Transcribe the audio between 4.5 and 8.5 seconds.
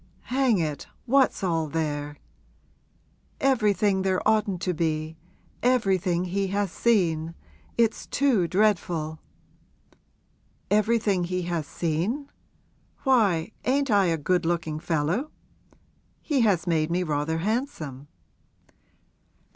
to be everything he has seen it's too